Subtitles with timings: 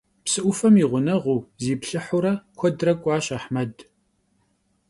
[0.25, 3.75] Psı 'ufem yi ğuneğuu, ziplhıhuure, kuedre k'uaş Ahmed.